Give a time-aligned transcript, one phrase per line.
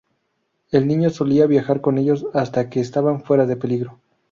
[0.71, 3.99] El niño solía viajar con ellos hasta que estaban fuera de peligro.